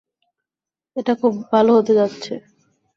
এটা 0.95 1.13
খুব 1.15 1.33
ভালো 1.51 1.71
হতে 1.77 1.93
যাচ্ছে। 1.93 2.33